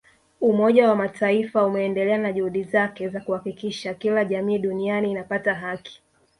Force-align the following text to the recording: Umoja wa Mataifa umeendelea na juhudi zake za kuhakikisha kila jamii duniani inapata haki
Umoja 0.41 0.89
wa 0.89 0.95
Mataifa 0.95 1.65
umeendelea 1.65 2.17
na 2.17 2.31
juhudi 2.31 2.63
zake 2.63 3.09
za 3.09 3.21
kuhakikisha 3.21 3.93
kila 3.93 4.25
jamii 4.25 4.57
duniani 4.57 5.11
inapata 5.11 5.53
haki 5.53 6.01